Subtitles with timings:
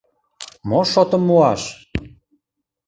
[0.69, 1.61] Мо шотым муаш?..